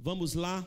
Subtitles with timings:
[0.00, 0.64] Vamos lá.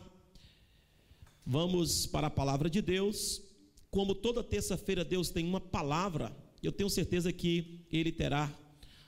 [1.46, 3.42] Vamos para a palavra de Deus.
[3.90, 8.54] Como toda terça-feira Deus tem uma palavra, eu tenho certeza que Ele terá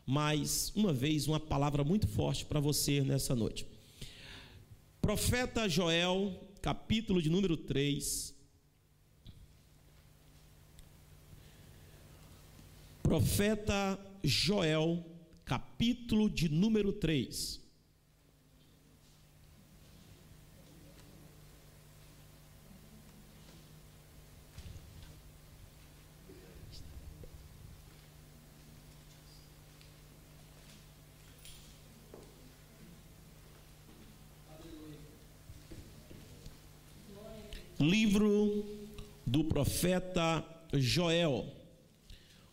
[0.05, 3.67] mais uma vez uma palavra muito forte para você nessa noite.
[5.01, 8.33] Profeta Joel, capítulo de número 3.
[13.01, 15.05] Profeta Joel,
[15.44, 17.62] capítulo de número 3.
[37.83, 38.63] Livro
[39.27, 41.53] do profeta Joel,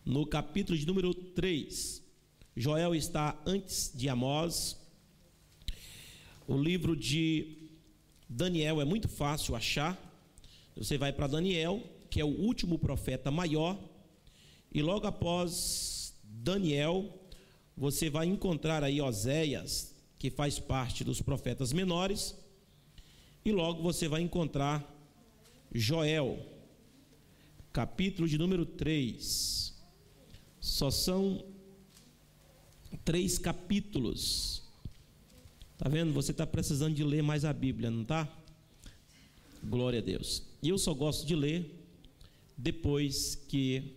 [0.03, 2.03] no capítulo de número 3.
[2.53, 4.77] Joel está antes de Amós.
[6.45, 7.69] O livro de
[8.27, 9.97] Daniel é muito fácil achar.
[10.75, 13.79] Você vai para Daniel, que é o último profeta maior,
[14.69, 17.09] e logo após Daniel,
[17.77, 22.35] você vai encontrar aí Oséias, que faz parte dos profetas menores,
[23.45, 25.00] e logo você vai encontrar
[25.73, 26.37] Joel,
[27.71, 29.73] capítulo de número 3.
[30.59, 31.45] Só são
[33.05, 34.63] três capítulos.
[35.77, 36.11] Tá vendo?
[36.11, 38.27] Você está precisando de ler mais a Bíblia, não tá?
[39.63, 40.43] Glória a Deus.
[40.61, 41.81] E eu só gosto de ler
[42.57, 43.95] depois que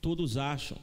[0.00, 0.78] todos acham,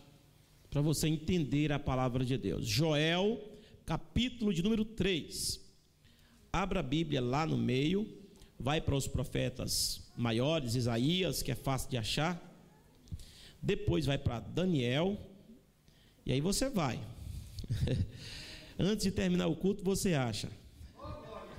[0.70, 2.68] para você entender a palavra de Deus.
[2.68, 3.42] Joel,
[3.84, 5.60] capítulo de número 3.
[6.54, 8.17] Abra a Bíblia lá no meio
[8.60, 12.42] vai para os profetas maiores, Isaías, que é fácil de achar.
[13.62, 15.18] Depois vai para Daniel.
[16.26, 17.00] E aí você vai.
[18.80, 20.50] Antes de terminar o culto, você acha.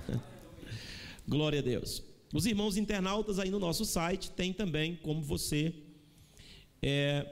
[1.27, 2.03] Glória a Deus.
[2.33, 5.73] Os irmãos internautas aí no nosso site tem também como você
[6.81, 7.25] é,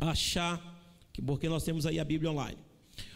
[0.00, 0.80] achar,
[1.26, 2.58] porque nós temos aí a Bíblia online.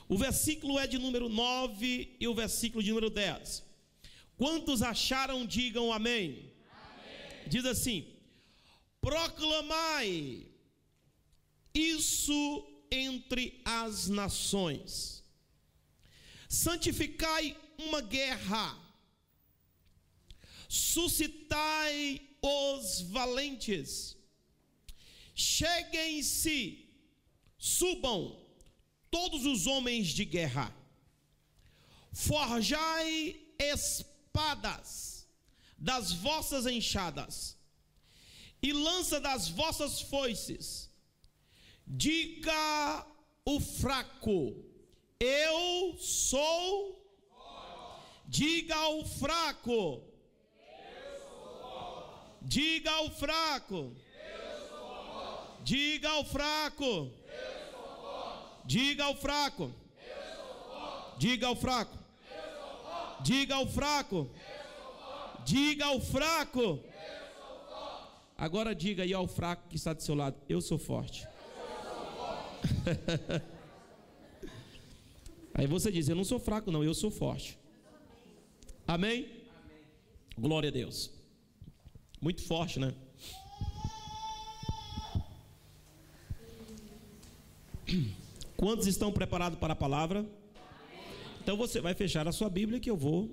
[0.09, 3.74] O versículo é de número 9 e o versículo de número 10.
[4.37, 6.53] Quantos acharam, digam amém.
[6.71, 7.49] amém.
[7.49, 8.15] Diz assim:
[9.01, 10.47] proclamai
[11.75, 15.23] isso entre as nações,
[16.49, 18.81] santificai uma guerra,
[20.69, 24.17] suscitai os valentes,
[25.35, 26.89] cheguem-se,
[27.59, 28.41] subam
[29.11, 30.75] todos os homens de guerra,
[32.13, 35.29] forjai espadas espadas
[35.79, 37.57] das vossas enxadas
[38.61, 40.91] e lança das vossas foices.
[41.87, 43.07] Diga
[43.45, 44.65] o fraco:
[45.21, 47.01] Eu sou.
[48.27, 50.03] Diga ao fraco.
[52.43, 53.95] Diga ao fraco.
[55.63, 57.13] Diga ao fraco.
[58.65, 59.75] Diga ao fraco.
[61.19, 62.04] Diga ao fraco.
[63.23, 64.31] Diga ao fraco.
[65.45, 66.81] Diga ao fraco.
[68.37, 71.27] Agora diga aí ao fraco que está do seu lado: Eu sou forte.
[75.55, 77.59] aí você diz: Eu não sou fraco, não, eu sou forte.
[78.87, 79.29] Amém?
[80.39, 81.11] Glória a Deus.
[82.21, 82.95] Muito forte, né?
[88.57, 90.27] Quantos estão preparados para a palavra?
[91.45, 93.31] Então você vai fechar a sua Bíblia que eu vou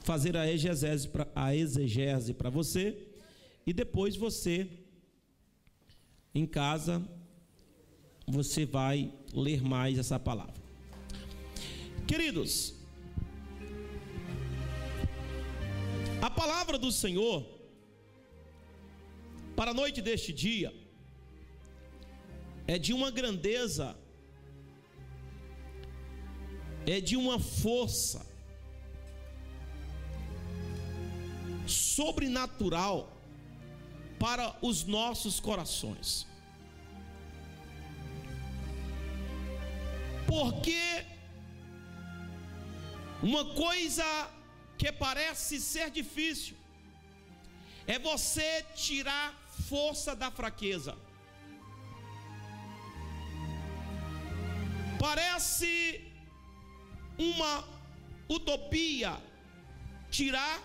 [0.00, 2.84] fazer a exegese para a exegese para você
[3.66, 4.68] e depois você
[6.34, 7.02] em casa
[8.26, 10.62] você vai ler mais essa palavra.
[12.06, 12.74] Queridos,
[16.20, 17.42] a palavra do Senhor
[19.56, 20.74] para a noite deste dia
[22.66, 24.03] é de uma grandeza
[26.86, 28.26] é de uma força
[31.66, 33.10] sobrenatural
[34.18, 36.26] para os nossos corações.
[40.26, 41.04] Porque
[43.22, 44.04] uma coisa
[44.76, 46.56] que parece ser difícil
[47.86, 49.34] é você tirar
[49.68, 50.96] força da fraqueza.
[54.98, 56.13] Parece
[57.18, 57.64] uma
[58.28, 59.16] utopia
[60.10, 60.62] tirar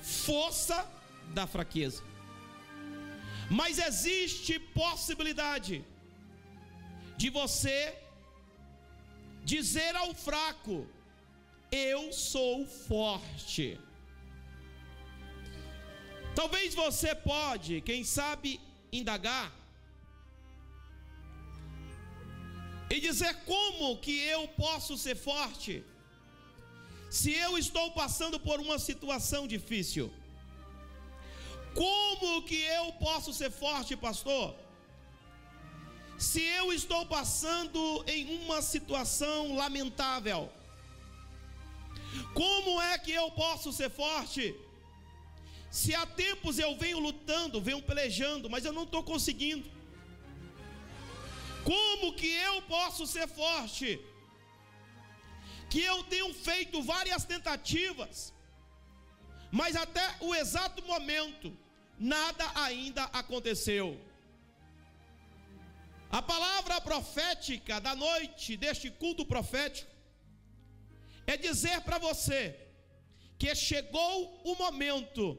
[0.00, 0.88] força
[1.34, 2.02] da fraqueza.
[3.50, 5.84] Mas existe possibilidade
[7.16, 7.96] de você
[9.44, 10.86] dizer ao fraco:
[11.70, 13.78] eu sou forte.
[16.34, 18.60] Talvez você pode, quem sabe,
[18.92, 19.59] indagar
[22.90, 25.84] e dizer como que eu posso ser forte
[27.08, 30.12] se eu estou passando por uma situação difícil.
[31.74, 34.54] Como que eu posso ser forte, pastor?
[36.18, 40.50] Se eu estou passando em uma situação lamentável,
[42.34, 44.54] como é que eu posso ser forte?
[45.70, 49.68] Se há tempos eu venho lutando, venho pelejando, mas eu não estou conseguindo.
[51.64, 54.00] Como que eu posso ser forte?
[55.68, 58.34] Que eu tenho feito várias tentativas,
[59.50, 61.56] mas até o exato momento,
[61.98, 64.00] nada ainda aconteceu.
[66.10, 69.90] A palavra profética da noite, deste culto profético,
[71.26, 72.58] é dizer para você
[73.38, 75.38] que chegou o momento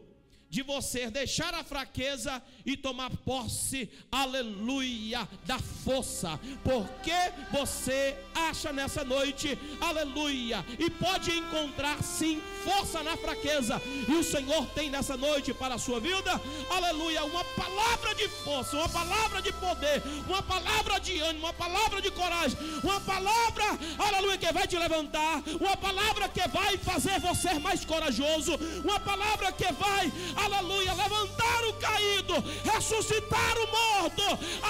[0.51, 9.06] de você deixar a fraqueza e tomar posse, aleluia, da força, porque você acha nessa
[9.06, 15.53] noite, aleluia, e pode encontrar sim força na fraqueza, e o Senhor tem nessa noite
[15.53, 16.39] para a sua vida,
[16.69, 22.01] aleluia, uma palavra de força, uma palavra de poder, uma palavra de ânimo, uma palavra
[22.01, 27.54] de coragem, uma palavra, aleluia, que vai te levantar, uma palavra que vai fazer você
[27.59, 30.12] mais corajoso, uma palavra que vai,
[30.45, 32.35] aleluia, levantar o caído,
[32.71, 34.23] ressuscitar o morto,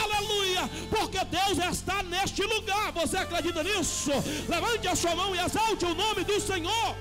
[0.03, 2.91] aleluia, porque Deus está neste lugar.
[2.93, 4.11] Você acredita nisso?
[4.49, 6.95] Levante a sua mão e exalte o nome do Senhor.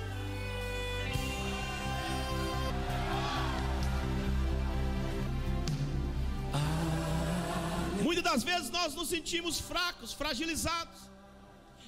[8.02, 11.00] Muitas das vezes nós nos sentimos fracos, fragilizados,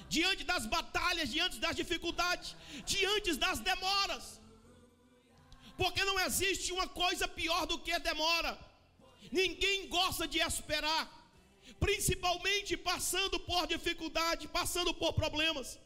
[0.07, 2.55] diante das batalhas, diante das dificuldades,
[2.85, 4.42] diante das demoras
[5.77, 8.57] porque não existe uma coisa pior do que demora.
[9.31, 11.03] Ninguém gosta de esperar,
[11.79, 15.79] principalmente passando por dificuldade, passando por problemas.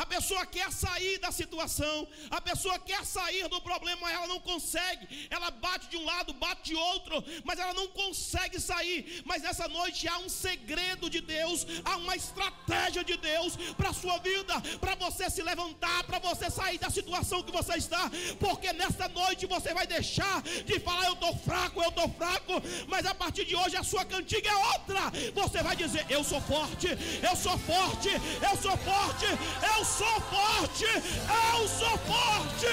[0.00, 4.40] A pessoa quer sair da situação, a pessoa quer sair do problema, mas ela não
[4.40, 5.28] consegue.
[5.28, 9.22] Ela bate de um lado, bate de outro, mas ela não consegue sair.
[9.26, 13.92] Mas nessa noite há um segredo de Deus, há uma estratégia de Deus para a
[13.92, 18.10] sua vida, para você se levantar, para você sair da situação que você está.
[18.38, 22.54] Porque nessa noite você vai deixar de falar: Eu estou fraco, eu estou fraco,
[22.88, 25.12] mas a partir de hoje a sua cantiga é outra.
[25.34, 29.26] Você vai dizer: Eu sou forte, eu sou forte, eu sou forte,
[29.74, 32.72] eu eu sou forte, eu sou forte.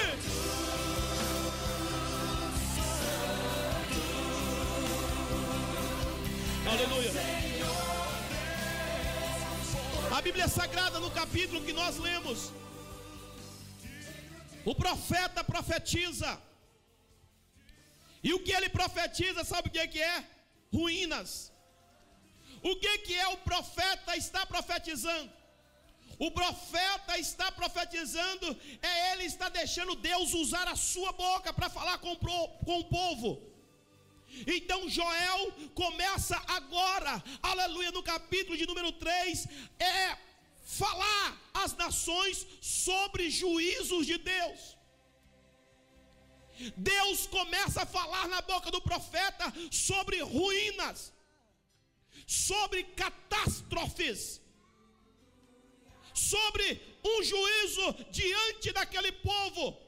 [6.72, 7.12] Aleluia.
[10.16, 12.52] A Bíblia Sagrada, no capítulo que nós lemos,
[14.64, 16.30] o profeta profetiza.
[18.22, 19.86] E o que ele profetiza, sabe o que é?
[19.86, 20.24] Que é?
[20.72, 21.52] Ruínas.
[22.62, 25.37] O que, que é o profeta está profetizando?
[26.18, 31.98] O profeta está profetizando, é ele está deixando Deus usar a sua boca para falar
[31.98, 33.40] com, com o povo.
[34.46, 39.46] Então Joel começa agora, aleluia, no capítulo de número 3,
[39.78, 40.18] é
[40.64, 44.76] falar às nações sobre juízos de Deus.
[46.76, 51.12] Deus começa a falar na boca do profeta sobre ruínas,
[52.26, 54.40] sobre catástrofes
[56.18, 59.87] sobre um juízo diante daquele povo.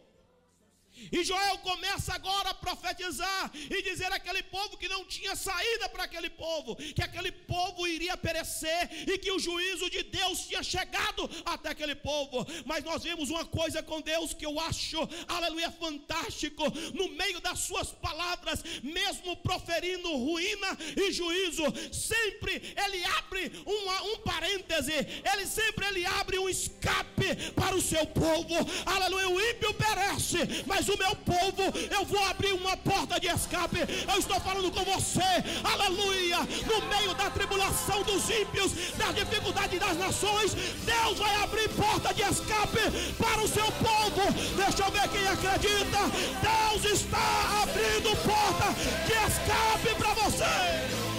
[1.12, 6.04] E Joel começa agora a profetizar e dizer àquele povo que não tinha saída para
[6.04, 11.28] aquele povo, que aquele povo iria perecer e que o juízo de Deus tinha chegado
[11.44, 12.46] até aquele povo.
[12.66, 16.64] Mas nós vemos uma coisa com Deus que eu acho, aleluia, fantástico.
[16.94, 24.18] No meio das suas palavras, mesmo proferindo ruína e juízo, sempre ele abre uma, um
[24.18, 24.92] parêntese,
[25.32, 28.54] ele sempre ele abre um escape para o seu povo.
[28.84, 33.78] Aleluia, o ímpio perece, mas o meu povo, eu vou abrir uma porta de escape.
[34.12, 35.20] Eu estou falando com você,
[35.64, 36.38] aleluia.
[36.66, 40.54] No meio da tribulação dos ímpios, das dificuldades das nações,
[40.84, 44.32] Deus vai abrir porta de escape para o seu povo.
[44.56, 45.98] Deixa eu ver quem acredita.
[46.42, 48.72] Deus está abrindo porta
[49.06, 51.09] de escape para você.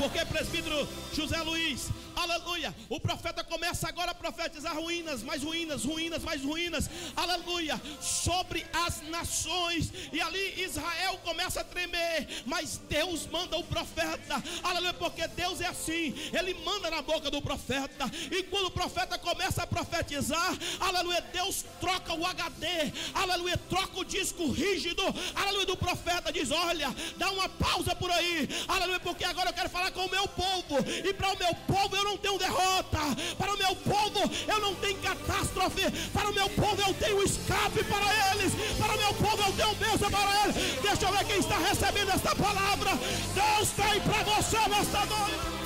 [0.00, 1.88] Porque, presbítero José Luiz,
[2.22, 2.74] aleluia.
[2.88, 9.02] O profeta começa agora a profetizar ruínas, mais ruínas, ruínas, mais ruínas, aleluia, sobre as
[9.08, 9.92] nações.
[10.12, 15.66] E ali Israel começa a tremer, mas Deus manda o profeta, aleluia, porque Deus é
[15.66, 18.10] assim, ele manda na boca do profeta.
[18.30, 22.66] E quando o profeta começa a profetizar, aleluia, Deus troca o HD,
[23.14, 25.02] aleluia, troca o disco rígido,
[25.34, 29.68] aleluia, do profeta, diz: Olha, dá uma pausa por aí, aleluia, porque agora eu quero
[29.68, 32.98] falar com o meu povo, e para o meu povo eu não tenho derrota,
[33.36, 37.84] para o meu povo eu não tenho catástrofe, para o meu povo eu tenho escape
[37.84, 40.56] para eles, para o meu povo eu tenho bênção para eles.
[40.82, 42.90] Deixa eu ver quem está recebendo esta palavra.
[43.34, 45.60] Deus tem para você nesta noite.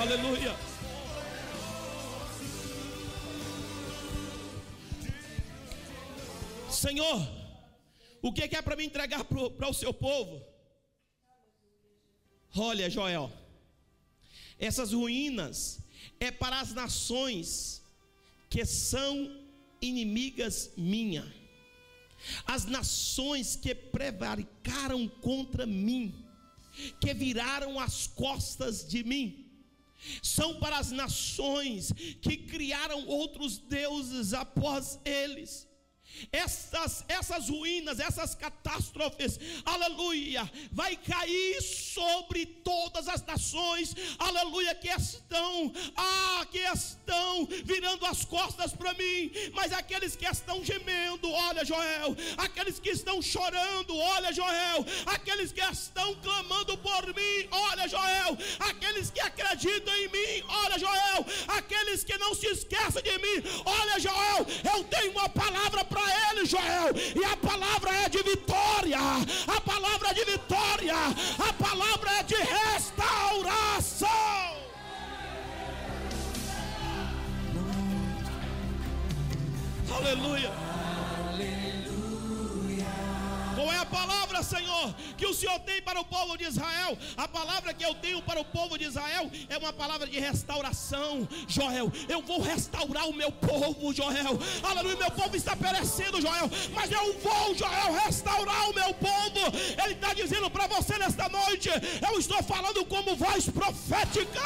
[0.00, 0.54] Aleluia.
[6.70, 7.37] Senhor,
[8.20, 10.44] o que é para me entregar para o seu povo?
[12.56, 13.30] Olha, Joel,
[14.58, 15.80] essas ruínas
[16.18, 17.82] é para as nações
[18.50, 19.40] que são
[19.80, 21.32] inimigas minha,
[22.44, 26.14] as nações que prevaricaram contra mim,
[27.00, 29.46] que viraram as costas de mim,
[30.22, 35.67] são para as nações que criaram outros deuses após eles
[36.32, 45.72] essas, essas ruínas, essas catástrofes, aleluia, vai cair sobre todas as nações, aleluia, que estão,
[45.96, 52.16] ah, que estão virando as costas para mim, mas aqueles que estão gemendo, olha Joel,
[52.36, 59.10] aqueles que estão chorando, olha Joel, aqueles que estão clamando por mim, olha Joel, aqueles
[59.10, 64.46] que acreditam em mim, olha Joel, aqueles que não se esquecem de mim, olha Joel,
[64.74, 68.98] eu tenho uma palavra para ele, Joel, e a palavra é de vitória,
[69.46, 70.94] a palavra é de vitória,
[71.38, 74.08] a palavra é de restauração.
[79.96, 80.52] Aleluia.
[83.54, 86.96] Qual é a palavra, Senhor, que o Senhor tem para o povo de Israel?
[87.16, 91.28] A palavra que eu tenho para o povo de Israel é uma palavra de restauração.
[91.46, 94.38] Joel, eu vou restaurar o meu povo, Joel.
[94.62, 96.50] Aleluia, meu povo está perecendo, Joel.
[96.74, 99.40] Mas eu vou, Joel, restaurar o meu povo.
[99.84, 101.68] Ele está dizendo para você nesta noite:
[102.10, 104.40] eu estou falando como voz profética.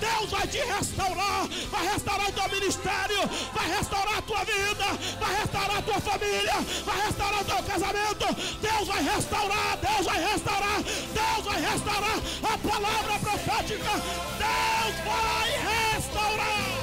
[0.00, 3.18] Deus vai te restaurar, vai restaurar o teu ministério,
[3.52, 4.84] vai restaurar a tua vida,
[5.20, 8.26] vai restaurar a tua família, vai restaurar o teu casamento.
[8.60, 13.90] Deus vai restaurar, Deus vai restaurar, Deus vai restaurar a palavra profética,
[14.38, 15.50] Deus vai
[15.94, 16.82] restaurar.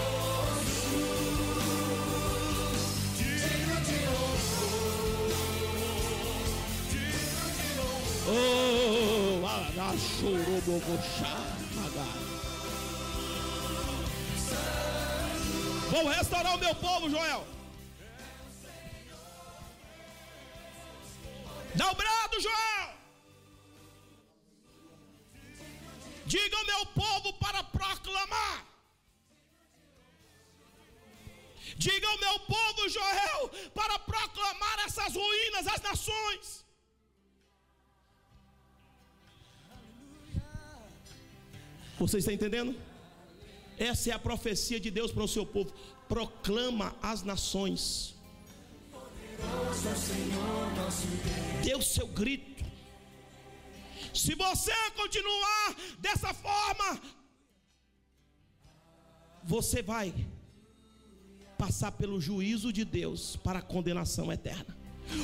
[8.32, 9.42] Oh,
[15.92, 17.59] Vou restaurar o meu povo, Joel.
[21.76, 23.00] Dá o brado, João.
[26.26, 28.66] Diga ao meu povo para proclamar.
[31.78, 36.66] Diga ao meu povo, Joel, para proclamar essas ruínas às nações.
[41.98, 42.76] Você está entendendo?
[43.78, 45.74] Essa é a profecia de Deus para o seu povo.
[46.08, 48.16] Proclama às nações.
[51.64, 52.64] Dê o seu grito.
[54.14, 57.02] Se você continuar dessa forma,
[59.44, 60.14] você vai
[61.58, 64.78] passar pelo juízo de Deus para a condenação eterna.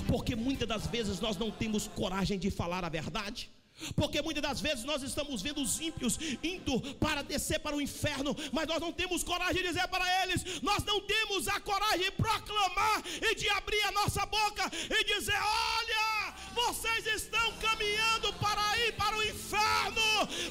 [0.07, 3.51] Porque muitas das vezes nós não temos coragem de falar a verdade.
[3.93, 8.35] Porque muitas das vezes nós estamos vendo os ímpios indo para descer para o inferno,
[8.53, 12.11] mas nós não temos coragem de dizer para eles, nós não temos a coragem de
[12.11, 18.93] proclamar e de abrir a nossa boca e dizer: olha, vocês estão caminhando para ir
[18.93, 20.01] para o inferno,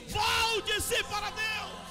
[0.08, 1.84] volte-se para Deus.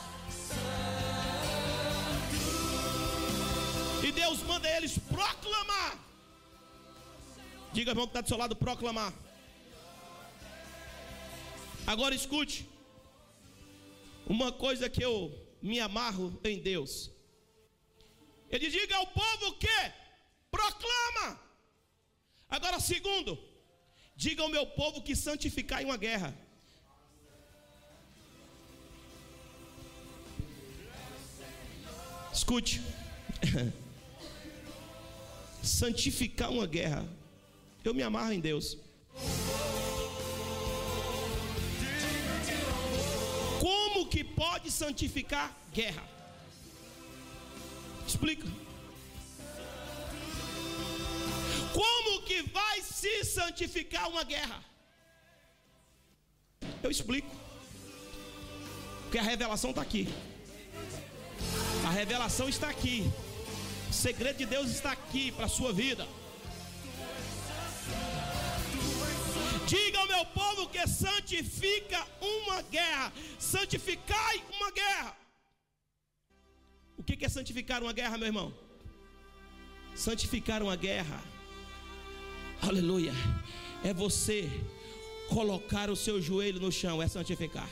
[4.03, 5.97] E Deus manda eles proclamar.
[7.71, 9.11] Diga, irmão que está do seu lado, proclamar.
[11.85, 12.67] Agora escute.
[14.25, 15.15] Uma coisa que eu
[15.61, 17.11] me amarro em Deus.
[18.49, 19.67] Ele diga ao povo que
[20.49, 21.39] proclama.
[22.49, 23.37] Agora, segundo,
[24.15, 26.33] diga ao meu povo que santificar em uma guerra.
[32.31, 32.81] Escute.
[35.63, 37.07] santificar uma guerra.
[37.83, 38.77] Eu me amarro em Deus.
[44.21, 46.03] Pode santificar guerra.
[48.05, 48.45] Explica.
[51.73, 54.61] Como que vai se santificar uma guerra?
[56.83, 57.33] Eu explico.
[59.03, 60.09] Porque a revelação está aqui.
[61.87, 63.09] A revelação está aqui.
[63.89, 66.05] O segredo de Deus está aqui para a sua vida.
[69.67, 73.13] Diga ao meu povo que santifica uma guerra.
[73.39, 75.17] Santificai uma guerra.
[76.97, 78.53] O que é santificar uma guerra, meu irmão?
[79.95, 81.21] Santificar uma guerra.
[82.61, 83.13] Aleluia.
[83.83, 84.49] É você
[85.29, 87.69] colocar o seu joelho no chão, é santificar.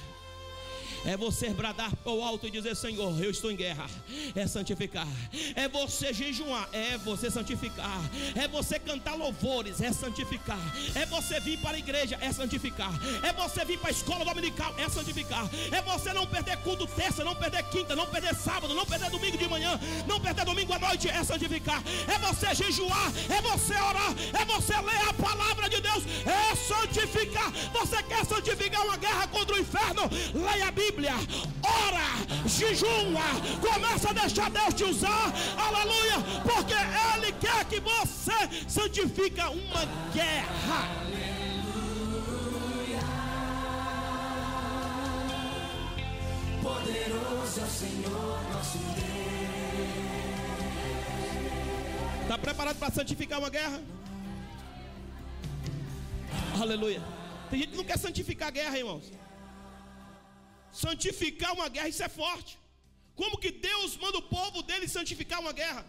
[1.03, 3.89] É você bradar ao alto e dizer: Senhor, eu estou em guerra.
[4.35, 5.07] É santificar.
[5.55, 6.69] É você jejuar.
[6.71, 7.99] É você santificar.
[8.35, 9.81] É você cantar louvores.
[9.81, 10.59] É santificar.
[10.93, 12.17] É você vir para a igreja.
[12.21, 12.91] É santificar.
[13.23, 14.75] É você vir para a escola dominical.
[14.77, 15.49] É santificar.
[15.71, 19.37] É você não perder culto terça, não perder quinta, não perder sábado, não perder domingo
[19.37, 21.09] de manhã, não perder domingo à noite.
[21.09, 21.81] É santificar.
[22.07, 23.11] É você jejuar.
[23.27, 24.13] É você orar.
[24.39, 26.03] É você ler a palavra de Deus.
[26.27, 27.51] É santificar.
[27.73, 30.03] Você quer santificar uma guerra contra o inferno?
[30.35, 30.90] Leia a Bíblia.
[30.91, 31.15] Bíblia,
[31.63, 32.03] ora,
[32.45, 33.23] jejuma,
[33.61, 38.33] começa a deixar Deus te usar, aleluia, porque Ele quer que você
[38.67, 40.89] santifica uma guerra.
[40.99, 41.21] Aleluia.
[46.61, 49.01] Poderoso é o Senhor nosso Deus.
[52.23, 53.81] Está preparado para santificar uma guerra?
[56.59, 57.01] Aleluia.
[57.49, 59.20] Tem gente que não quer santificar a guerra, irmãos.
[60.71, 62.57] Santificar uma guerra, isso é forte.
[63.15, 65.85] Como que Deus manda o povo dele santificar uma guerra?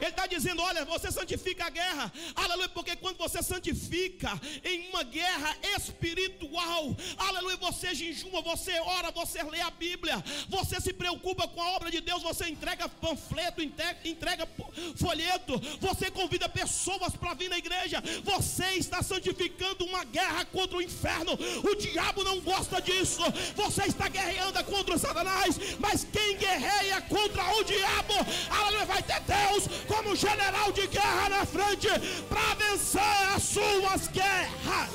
[0.00, 5.02] Ele está dizendo: olha, você santifica a guerra, aleluia, porque quando você santifica em uma
[5.02, 11.60] guerra espiritual, aleluia, você jejuma, você ora, você lê a Bíblia, você se preocupa com
[11.60, 14.48] a obra de Deus, você entrega panfleto, entrega
[14.96, 20.82] folheto, você convida pessoas para vir na igreja, você está santificando uma guerra contra o
[20.82, 21.32] inferno.
[21.62, 23.22] O diabo não gosta disso,
[23.54, 28.14] você está guerreando contra Satanás, mas quem guerreia contra o diabo,
[28.50, 31.88] aleluia, vai ter Deus como general de guerra na frente
[32.28, 34.90] para vencer as suas guerras.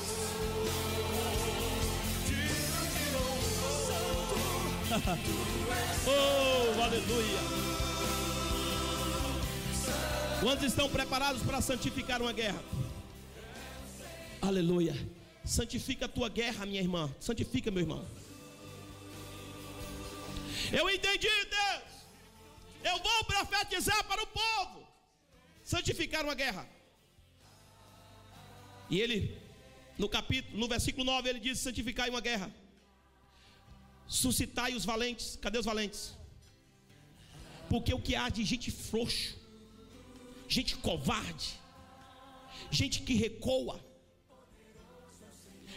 [6.08, 7.40] oh, aleluia.
[10.40, 12.64] Quantos estão preparados para santificar uma guerra?
[14.42, 14.96] Aleluia.
[15.44, 17.14] Santifica a tua guerra, minha irmã.
[17.20, 18.06] Santifica, meu irmão.
[20.72, 21.84] Eu entendi, Deus.
[22.84, 24.85] Eu vou profetizar para o povo
[25.66, 26.70] santificar uma guerra.
[28.90, 29.36] E ele,
[29.98, 32.54] no capítulo, no versículo 9, ele diz: santificai uma guerra.
[34.08, 35.36] Suscitai os valentes.
[35.42, 36.16] Cadê os valentes?
[37.68, 39.36] Porque o que há de gente frouxo,
[40.48, 41.60] gente covarde,
[42.70, 43.84] gente que recoa,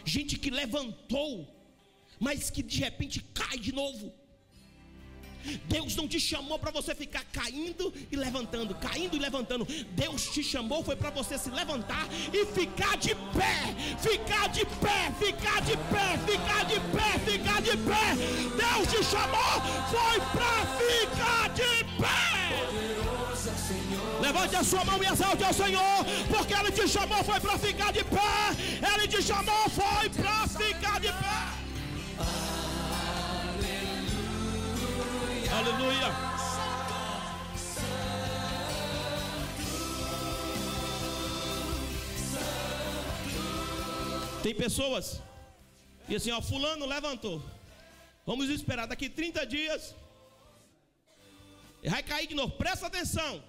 [0.05, 1.33] gente que levantou,
[2.19, 4.13] mas que de repente cai de novo.
[5.65, 9.65] Deus não te chamou para você ficar caindo e levantando, caindo e levantando.
[9.91, 15.11] Deus te chamou foi para você se levantar e ficar de pé, ficar de pé,
[15.19, 18.15] ficar de pé, ficar de pé, ficar de pé.
[18.55, 22.39] Deus te chamou foi para ficar de pé.
[24.21, 27.91] Levante a sua mão e exalte ao Senhor, porque Ele te chamou foi para ficar
[27.93, 28.55] de pé.
[28.93, 31.28] Ele te chamou foi para ficar de pé.
[35.59, 36.09] Aleluia.
[44.41, 45.21] Tem pessoas
[46.07, 47.43] e assim, ó, fulano levantou.
[48.25, 49.93] Vamos esperar daqui 30 dias.
[51.83, 52.53] Vai cair de novo.
[52.55, 53.43] Presta atenção.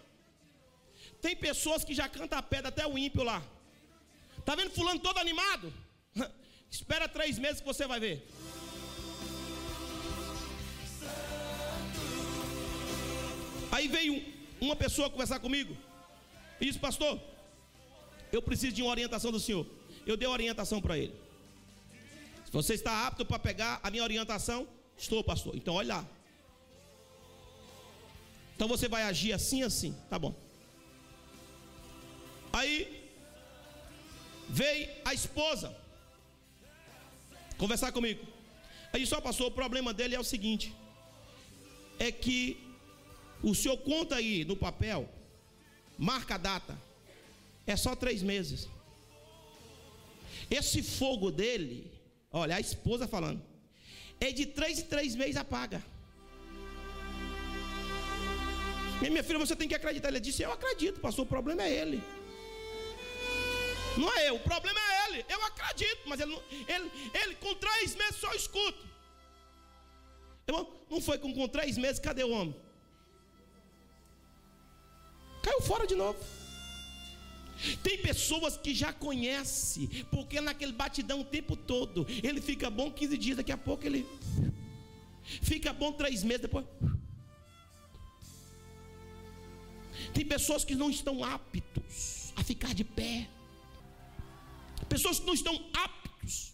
[1.22, 3.40] Tem pessoas que já cantam a pedra até o ímpio lá.
[4.44, 5.72] Tá vendo fulano todo animado?
[6.68, 8.16] Espera três meses que você vai ver.
[13.70, 14.22] Aí veio
[14.60, 15.76] uma pessoa conversar comigo
[16.66, 17.20] disse: Pastor,
[18.32, 19.66] eu preciso de uma orientação do senhor.
[20.06, 21.14] Eu dei orientação para ele.
[22.52, 25.54] Você está apto para pegar a minha orientação, estou, pastor.
[25.54, 26.08] Então, olha lá.
[28.56, 29.96] Então você vai agir assim, assim.
[30.08, 30.34] Tá bom.
[32.52, 33.08] Aí
[34.48, 35.74] veio a esposa
[37.56, 38.26] conversar comigo.
[38.92, 39.46] Aí só passou.
[39.46, 40.74] O problema dele é o seguinte:
[41.98, 42.69] é que
[43.42, 45.08] o senhor conta aí no papel,
[45.98, 46.78] marca a data,
[47.66, 48.68] é só três meses.
[50.50, 51.90] Esse fogo dele,
[52.32, 53.42] olha, a esposa falando,
[54.20, 55.82] é de três em três meses apaga.
[59.00, 60.08] Minha filha, você tem que acreditar.
[60.08, 61.24] Ele disse: Eu acredito, pastor.
[61.24, 62.02] O problema é ele.
[63.96, 65.24] Não é eu, o problema é ele.
[65.28, 68.90] Eu acredito, mas ele, ele, ele com três meses só escuta.
[70.90, 72.54] Não foi com, com três meses, cadê o homem?
[75.42, 76.18] Caiu fora de novo.
[77.82, 83.18] Tem pessoas que já conhece, porque naquele batidão o tempo todo, ele fica bom 15
[83.18, 84.06] dias, daqui a pouco ele
[85.42, 86.64] fica bom três meses, depois.
[90.14, 93.28] Tem pessoas que não estão aptos a ficar de pé.
[94.88, 96.52] Pessoas que não estão aptos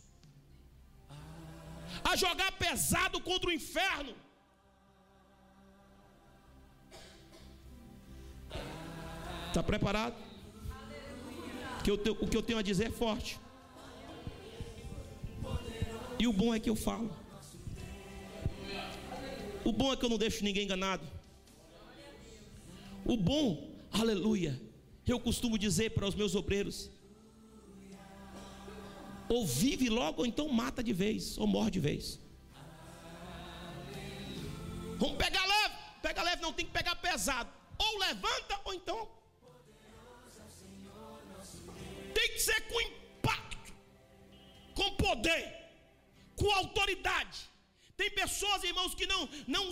[2.05, 4.15] a jogar pesado contra o inferno.
[9.57, 10.15] Está preparado?
[11.83, 13.41] Que eu, o que eu tenho a dizer é forte.
[16.19, 17.11] E o bom é que eu falo.
[19.65, 21.07] O bom é que eu não deixo ninguém enganado.
[23.03, 24.61] O bom, aleluia,
[25.07, 26.91] eu costumo dizer para os meus obreiros:
[29.27, 32.21] ou vive logo, ou então mata de vez, ou morre de vez.
[34.99, 37.49] Vamos pegar leve, pega leve, não tem que pegar pesado.
[37.79, 39.16] Ou levanta, ou então.
[42.37, 43.73] Que ser com impacto,
[44.79, 45.45] com poder,
[46.41, 47.39] com autoridade.
[47.97, 49.23] Tem pessoas, irmãos, que não,
[49.55, 49.65] não,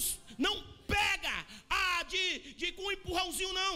[0.47, 0.55] não
[0.95, 1.35] pega
[1.69, 3.75] ah, de, de com um empurrãozinho, não.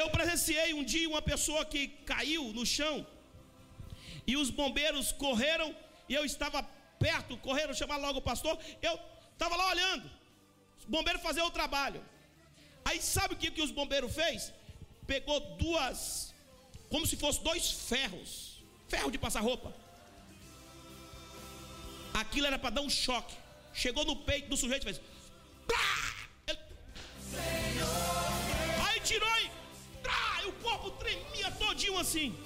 [0.00, 3.06] Eu presenciei um dia uma pessoa que caiu no chão
[4.26, 5.68] e os bombeiros correram
[6.08, 6.62] e eu estava
[7.06, 8.58] perto, correram chamar logo o pastor.
[8.82, 8.94] Eu
[9.32, 10.10] estava lá olhando,
[10.78, 12.02] os bombeiros faziam o trabalho.
[12.84, 14.52] Aí sabe o que, que os bombeiros fez?
[15.06, 16.34] Pegou duas,
[16.88, 19.74] como se fossem dois ferros, ferro de passar roupa.
[22.12, 23.34] Aquilo era para dar um choque.
[23.72, 25.00] Chegou no peito do sujeito e fez.
[26.46, 26.58] Ele...
[28.86, 29.50] Aí tirou e
[30.46, 32.36] o corpo tremia todinho assim.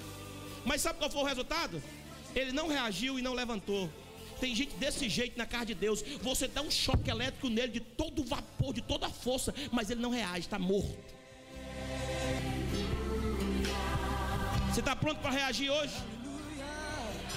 [0.64, 1.83] Mas sabe qual foi o resultado?
[2.35, 3.90] Ele não reagiu e não levantou.
[4.40, 6.03] Tem gente desse jeito na casa de Deus.
[6.22, 10.01] Você dá um choque elétrico nele de todo vapor, de toda a força, mas ele
[10.01, 11.18] não reage, está morto.
[14.70, 15.94] Você está pronto para reagir hoje?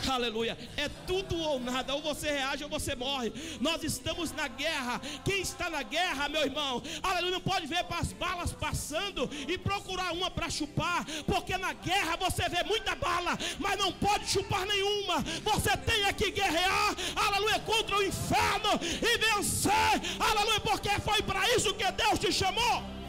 [0.09, 0.57] Aleluia.
[0.77, 1.93] É tudo ou nada.
[1.93, 3.31] Ou você reage ou você morre.
[3.59, 5.01] Nós estamos na guerra.
[5.23, 6.81] Quem está na guerra, meu irmão?
[7.01, 7.31] Aleluia.
[7.31, 11.05] Não pode ver as balas passando e procurar uma para chupar.
[11.25, 15.23] Porque na guerra você vê muita bala, mas não pode chupar nenhuma.
[15.43, 16.95] Você tem que guerrear.
[17.15, 17.59] Aleluia.
[17.59, 20.01] Contra o inferno e vencer.
[20.19, 20.59] Aleluia.
[20.59, 23.00] Porque foi para isso que Deus te chamou.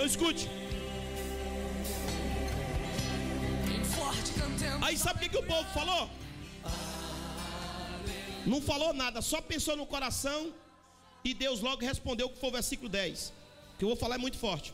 [0.00, 0.48] Então escute.
[4.80, 6.08] Aí sabe o que, que o povo falou?
[8.46, 10.54] Não falou nada, só pensou no coração
[11.22, 13.30] e Deus logo respondeu que foi o versículo 10.
[13.76, 14.72] Que eu vou falar é muito forte.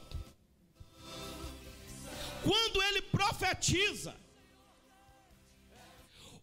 [2.45, 4.15] Quando ele profetiza,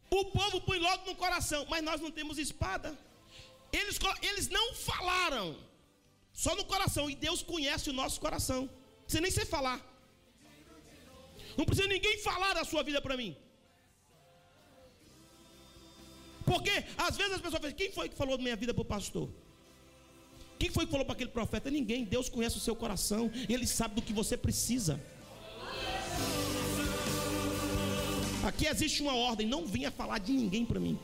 [0.10, 2.98] o povo põe logo no coração, mas nós não temos espada.
[3.72, 5.56] Eles, eles não falaram,
[6.34, 7.10] só no coração.
[7.10, 8.69] E Deus conhece o nosso coração.
[9.04, 9.80] Precisa nem você falar.
[11.58, 13.36] Não precisa ninguém falar da sua vida para mim.
[16.46, 18.86] Porque às vezes as pessoas falam: quem foi que falou da minha vida para o
[18.86, 19.30] pastor?
[20.58, 21.69] Quem foi que falou para aquele profeta?
[21.69, 22.04] Ninguém.
[22.04, 23.32] Deus conhece o seu coração.
[23.48, 25.00] Ele sabe do que você precisa.
[28.43, 31.00] Aqui existe uma ordem: não venha falar de ninguém para mim.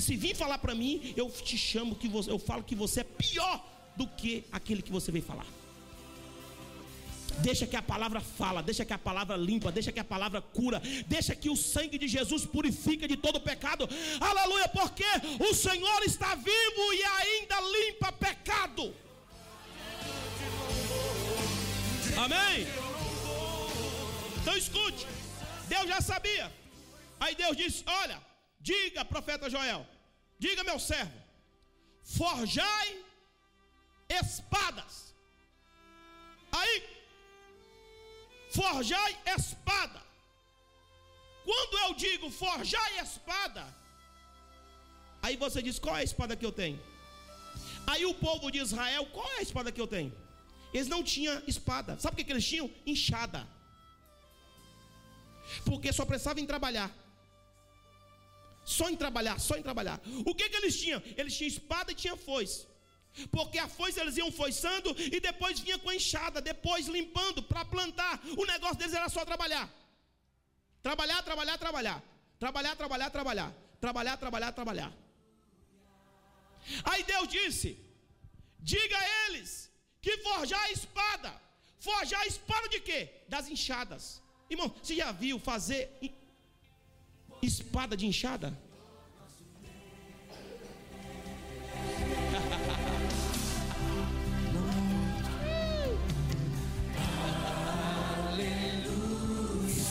[0.00, 3.04] Se vir falar para mim, eu te chamo que você, eu falo que você é
[3.04, 3.64] pior
[3.96, 5.46] do que aquele que você veio falar.
[7.38, 10.80] Deixa que a palavra fala, deixa que a palavra limpa, deixa que a palavra cura,
[11.06, 13.88] deixa que o sangue de Jesus purifica de todo pecado.
[14.20, 15.04] Aleluia, porque
[15.48, 18.94] o Senhor está vivo e ainda limpa pecado.
[22.16, 22.66] Amém?
[24.42, 25.06] Então escute.
[25.68, 26.52] Deus já sabia.
[27.18, 28.18] Aí Deus disse: Olha,
[28.60, 29.86] Diga, profeta Joel,
[30.38, 31.18] diga, meu servo,
[32.02, 33.04] forjai
[34.08, 35.14] espadas.
[36.52, 36.82] Aí,
[38.50, 40.02] forjai espada.
[41.44, 43.64] Quando eu digo forjai espada,
[45.22, 46.80] aí você diz: qual é a espada que eu tenho?
[47.86, 50.12] Aí o povo de Israel, qual é a espada que eu tenho?
[50.72, 51.98] Eles não tinham espada.
[51.98, 52.70] Sabe o que, eles tinham?
[52.86, 53.46] Enxada.
[55.64, 56.88] Porque só precisavam trabalhar.
[58.64, 60.00] Só em trabalhar, só em trabalhar.
[60.24, 61.02] O que, que eles tinham?
[61.16, 62.66] Eles tinham espada e tinham foice.
[63.30, 67.64] Porque a foice eles iam foiçando e depois vinha com a enxada, depois limpando para
[67.64, 68.20] plantar.
[68.36, 69.68] O negócio deles era só trabalhar.
[70.82, 72.02] Trabalhar, trabalhar, trabalhar.
[72.38, 73.54] Trabalhar, trabalhar, trabalhar.
[73.80, 74.92] Trabalhar, trabalhar, trabalhar.
[76.84, 77.78] Aí Deus disse:
[78.58, 79.70] Diga a eles
[80.00, 81.40] que forjar a espada.
[81.78, 83.10] Forjar a espada de quê?
[83.28, 84.22] Das enxadas.
[84.48, 85.96] Irmão, você já viu fazer
[87.42, 88.56] espada de enxada?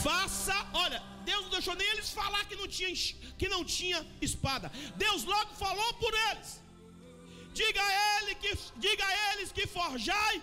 [0.03, 2.93] Faça, olha, Deus não deixou nem eles falar que não tinha,
[3.37, 4.71] que não tinha espada.
[4.95, 6.61] Deus logo falou por eles.
[7.53, 10.41] Diga a, ele que, diga a eles que forjai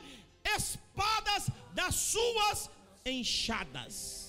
[0.56, 2.70] espadas das suas
[3.04, 4.25] enxadas.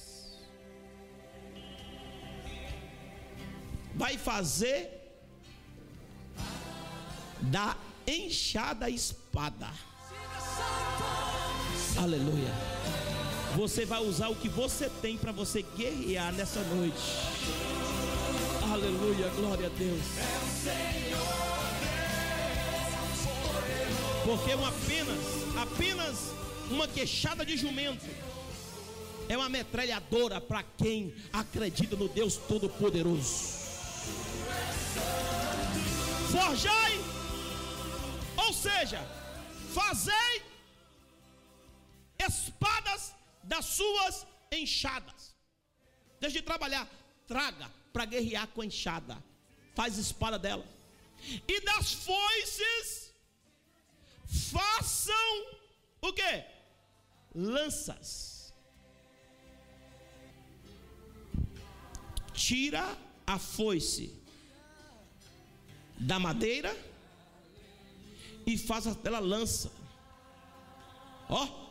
[3.97, 4.89] Vai fazer
[7.41, 7.75] da
[8.07, 9.69] enxada espada.
[11.97, 12.53] Aleluia.
[13.55, 17.01] Você vai usar o que você tem para você guerrear nessa noite.
[18.71, 20.01] Aleluia, glória a Deus.
[24.23, 25.19] Porque uma apenas,
[25.57, 26.17] apenas
[26.69, 28.05] uma queixada de jumento
[29.27, 33.66] é uma metralhadora para quem acredita no Deus Todo-Poderoso.
[36.31, 36.93] Forjai,
[38.45, 38.99] ou seja,
[39.73, 40.43] fazei
[42.27, 45.35] espadas das suas enxadas.
[46.19, 46.87] Deixa de trabalhar,
[47.27, 49.23] traga para guerrear com a enxada.
[49.75, 50.65] Faz espada dela.
[51.47, 53.13] E das foices
[54.51, 55.57] façam
[56.01, 56.43] o que?
[57.33, 58.53] Lanças.
[62.33, 64.13] Tira a foice
[65.97, 66.75] da madeira
[68.45, 69.71] e faça dela lança.
[71.29, 71.69] Ó,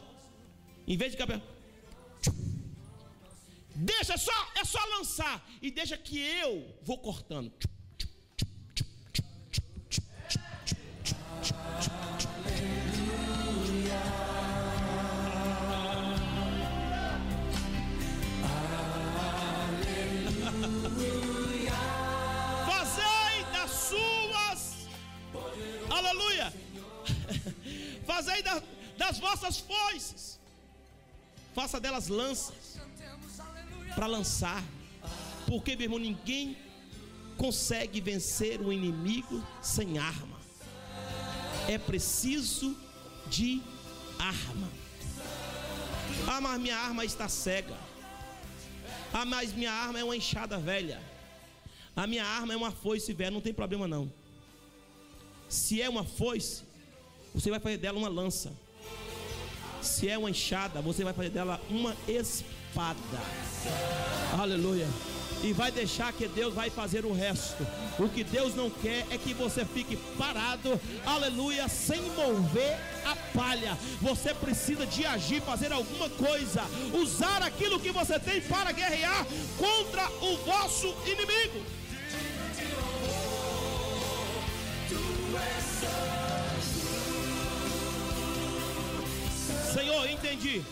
[0.86, 1.42] em vez de cabelo,
[3.74, 7.52] deixa só, é só lançar e deixa que eu vou cortando.
[28.16, 28.62] Fazei da,
[28.96, 30.40] das vossas foices,
[31.54, 32.78] faça delas lanças,
[33.94, 34.62] para lançar,
[35.46, 36.56] porque meu irmão, ninguém
[37.36, 40.38] consegue vencer o inimigo sem arma,
[41.68, 42.74] é preciso
[43.26, 43.62] de
[44.18, 44.68] arma.
[46.26, 47.76] Ah, mas minha arma está cega.
[49.12, 51.00] Ah, mas minha arma é uma enxada velha.
[51.94, 54.10] A minha arma é uma foice velha, não tem problema não.
[55.48, 56.65] Se é uma foice,
[57.36, 58.50] você vai fazer dela uma lança.
[59.82, 62.96] Se é uma enxada, você vai fazer dela uma espada.
[64.40, 64.88] Aleluia.
[65.42, 67.64] E vai deixar que Deus vai fazer o resto.
[67.98, 73.76] O que Deus não quer é que você fique parado, aleluia, sem mover a palha.
[74.00, 76.62] Você precisa de agir, fazer alguma coisa,
[76.94, 79.26] usar aquilo que você tem para guerrear
[79.58, 81.60] contra o vosso inimigo.
[89.76, 90.62] Senhor, entendi.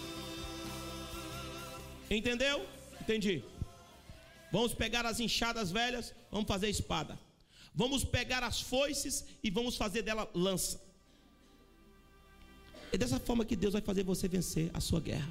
[2.11, 2.67] Entendeu?
[3.03, 3.45] Entendi.
[4.51, 7.19] Vamos pegar as enxadas velhas, vamos fazer espada.
[7.75, 10.81] Vamos pegar as foices e vamos fazer dela lança.
[12.93, 15.31] É dessa forma que Deus vai fazer você vencer a sua guerra.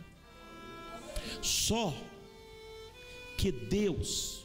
[1.42, 1.96] Só
[3.40, 4.44] que Deus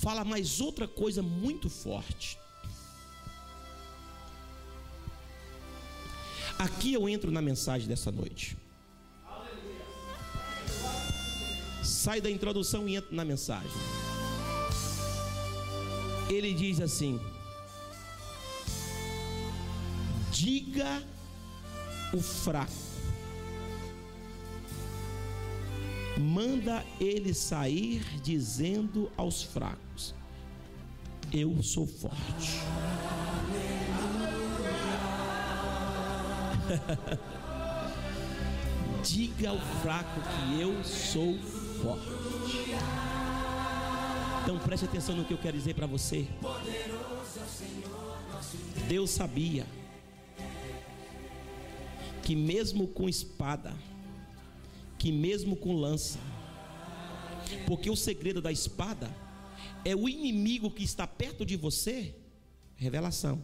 [0.00, 2.38] fala mais outra coisa muito forte.
[6.62, 8.56] Aqui eu entro na mensagem dessa noite.
[11.82, 13.68] Sai da introdução e entra na mensagem.
[16.30, 17.20] Ele diz assim:
[20.30, 21.02] Diga
[22.14, 22.70] o fraco,
[26.16, 30.14] manda ele sair dizendo aos fracos:
[31.32, 32.60] Eu sou forte.
[39.04, 41.36] Diga ao fraco que eu sou
[41.82, 42.06] forte.
[44.42, 46.28] Então preste atenção no que eu quero dizer para você.
[48.88, 49.66] Deus sabia
[52.22, 53.74] que mesmo com espada,
[54.98, 56.20] que mesmo com lança,
[57.66, 59.10] porque o segredo da espada
[59.84, 62.14] É o inimigo que está perto de você?
[62.76, 63.42] Revelação.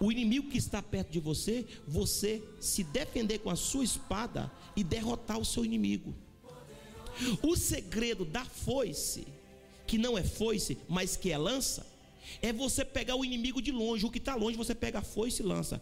[0.00, 4.82] O inimigo que está perto de você, você se defender com a sua espada e
[4.82, 6.14] derrotar o seu inimigo.
[7.42, 9.26] O segredo da foice,
[9.86, 11.86] que não é foice, mas que é lança,
[12.42, 14.04] é você pegar o inimigo de longe.
[14.04, 15.80] O que está longe, você pega a foice e lança.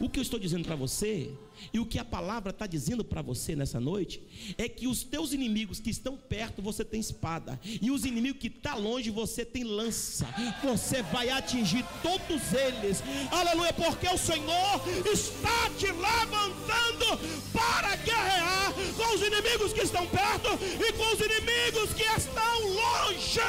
[0.00, 1.30] O que eu estou dizendo para você,
[1.74, 4.22] e o que a palavra está dizendo para você nessa noite,
[4.56, 8.46] é que os teus inimigos que estão perto, você tem espada, e os inimigos que
[8.46, 10.26] estão tá longe, você tem lança.
[10.64, 17.18] Você vai atingir todos eles, aleluia, porque o Senhor está te levantando
[17.52, 23.40] para guerrear com os inimigos que estão perto e com os inimigos que estão longe.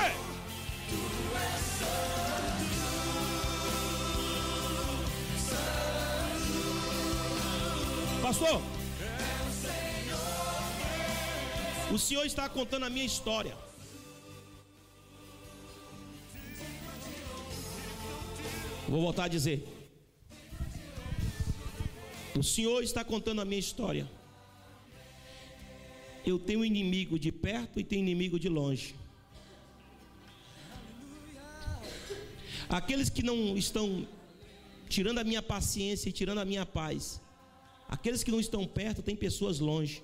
[8.22, 8.62] Pastor,
[11.92, 13.58] o Senhor está contando a minha história.
[18.88, 19.68] Vou voltar a dizer.
[22.38, 24.10] O Senhor está contando a minha história.
[26.24, 28.94] Eu tenho inimigo de perto e tenho inimigo de longe.
[32.70, 34.08] Aqueles que não estão
[34.88, 37.20] tirando a minha paciência e tirando a minha paz,
[37.92, 40.02] Aqueles que não estão perto, tem pessoas longe.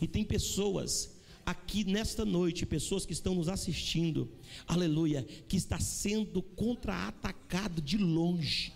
[0.00, 1.10] E tem pessoas
[1.44, 4.30] aqui nesta noite, pessoas que estão nos assistindo,
[4.66, 8.72] aleluia, que está sendo contra-atacado de longe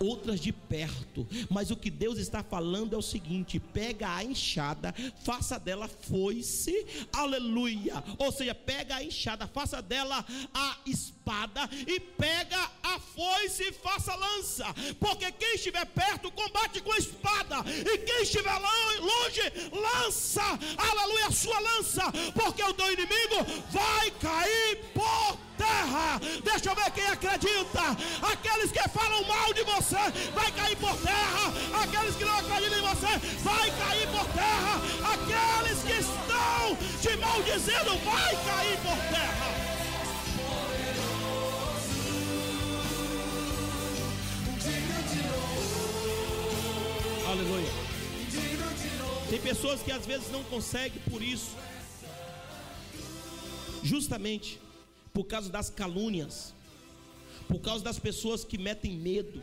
[0.00, 1.26] outras de perto.
[1.50, 6.86] Mas o que Deus está falando é o seguinte: pega a enxada, faça dela foice,
[7.12, 8.02] aleluia.
[8.18, 14.14] Ou seja, pega a enxada, faça dela a espada e pega a foice e faça
[14.14, 14.66] lança.
[14.98, 20.42] Porque quem estiver perto combate com a espada, e quem estiver longe lança,
[20.76, 22.02] aleluia, a sua lança,
[22.34, 23.36] porque o teu inimigo
[23.70, 26.20] vai cair por terra.
[26.42, 27.84] Deixa eu ver quem acredita.
[28.32, 30.02] Aqueles que falam mal de você,
[30.34, 31.44] vai cair por terra.
[31.82, 34.74] Aqueles que não acreditam em você, vai cair por terra.
[35.14, 39.48] Aqueles que estão te maldizendo, vai cair por terra.
[47.32, 47.72] Aleluia.
[49.30, 51.56] Tem pessoas que às vezes não conseguem por isso.
[53.82, 54.60] Justamente
[55.12, 56.54] por causa das calúnias,
[57.48, 59.42] por causa das pessoas que metem medo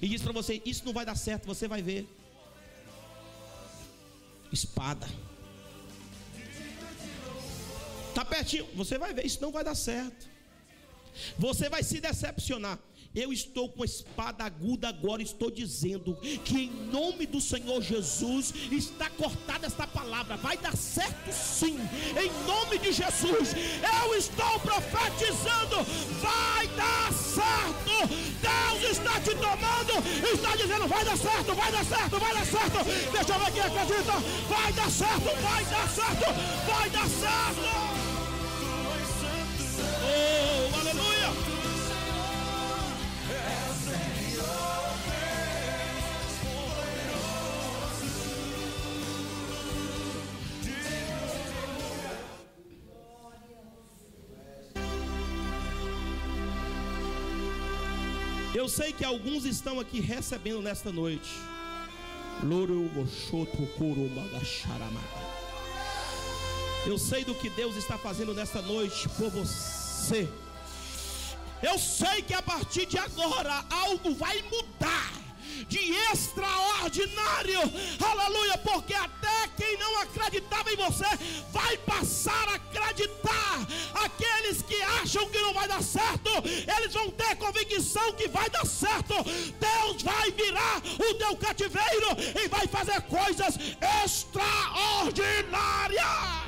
[0.00, 2.06] e diz para você: Isso não vai dar certo, você vai ver.
[4.52, 5.08] Espada,
[8.08, 10.28] está pertinho, você vai ver, isso não vai dar certo,
[11.36, 12.78] você vai se decepcionar.
[13.16, 18.52] Eu estou com a espada aguda agora, estou dizendo que em nome do Senhor Jesus
[18.70, 20.36] está cortada esta palavra.
[20.36, 21.78] Vai dar certo sim,
[22.14, 23.54] em nome de Jesus.
[24.02, 25.82] Eu estou profetizando,
[26.20, 28.06] vai dar certo.
[28.42, 32.84] Deus está te tomando, está dizendo: vai dar certo, vai dar certo, vai dar certo.
[33.12, 34.12] Deixa eu ver quem acredita.
[34.46, 36.26] Vai dar certo, vai dar certo,
[36.66, 38.06] vai dar certo.
[40.08, 40.55] Oh,
[58.56, 61.28] Eu sei que alguns estão aqui recebendo nesta noite.
[66.86, 70.26] Eu sei do que Deus está fazendo nesta noite por você.
[71.62, 75.25] Eu sei que a partir de agora algo vai mudar
[75.68, 77.60] de extraordinário,
[78.04, 81.06] aleluia, porque até quem não acreditava em você
[81.52, 83.66] vai passar a acreditar.
[83.94, 86.30] Aqueles que acham que não vai dar certo,
[86.78, 89.14] eles vão ter convicção que vai dar certo.
[89.24, 92.08] Deus vai virar o teu cativeiro
[92.42, 93.56] e vai fazer coisas
[94.04, 96.45] extraordinárias.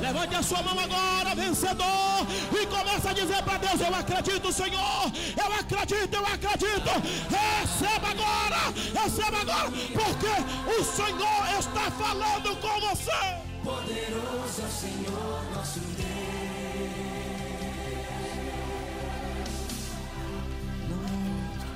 [0.00, 5.12] Levante a sua mão agora, vencedor, e começa a dizer para Deus: Eu acredito, Senhor,
[5.36, 6.90] eu acredito, eu acredito.
[7.28, 8.72] Receba agora,
[9.02, 13.50] receba agora, porque o Senhor está falando com você.
[13.62, 16.20] Poderoso é o Senhor nosso Deus.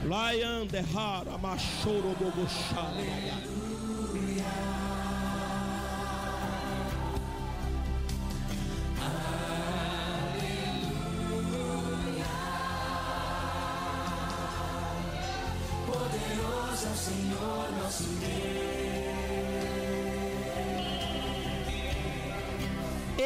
[0.05, 2.93] Lion de Hara, Machoro Bogoshá.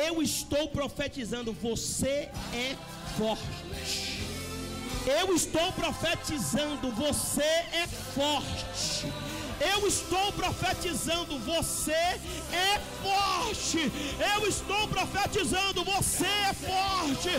[0.06, 2.76] Eu estou profetizando, você é
[3.16, 4.18] forte.
[5.06, 7.42] Eu estou profetizando, você
[7.82, 9.12] é forte.
[9.60, 13.90] Eu estou profetizando, você é forte.
[14.34, 17.30] Eu estou profetizando, você é forte.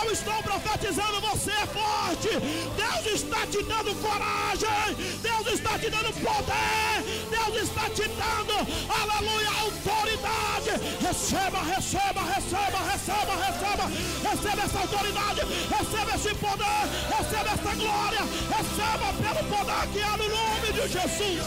[0.00, 2.28] Eu estou profetizando, você é forte.
[2.76, 4.94] Deus está te dando coragem.
[5.20, 7.03] Deus está te dando poder.
[7.50, 8.54] Deus está te dando,
[8.88, 10.70] aleluia, autoridade.
[11.00, 13.90] Receba, receba, receba, receba, receba.
[14.30, 15.40] Receba essa autoridade.
[15.68, 16.84] Receba esse poder.
[17.16, 18.20] Receba essa glória.
[18.48, 21.44] Receba pelo poder que há no nome de Jesus.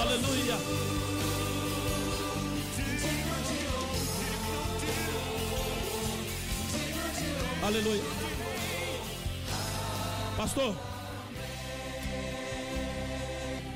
[0.00, 0.56] Aleluia.
[7.62, 8.02] Aleluia.
[10.36, 10.74] Pastor,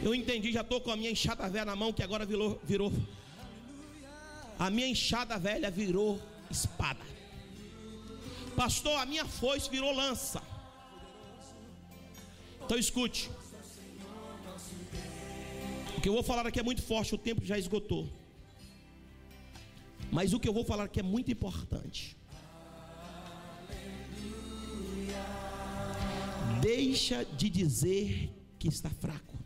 [0.04, 2.92] eu entendi, já estou com a minha enxada velha na mão, que agora virou, virou.
[4.58, 7.04] A minha enxada velha virou espada.
[8.54, 10.42] Pastor, a minha foice virou lança.
[12.62, 13.30] Então escute.
[15.96, 18.06] O que eu vou falar aqui é muito forte, o tempo já esgotou.
[20.12, 22.14] Mas o que eu vou falar aqui é muito importante.
[26.60, 29.43] Deixa de dizer que está fraco.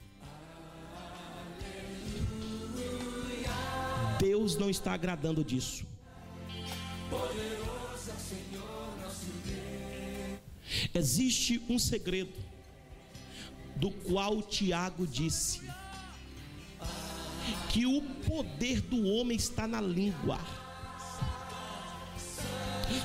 [4.48, 5.84] Deus não está agradando disso.
[10.94, 12.32] Existe um segredo
[13.76, 15.60] do qual Tiago disse
[17.68, 20.40] que o poder do homem está na língua.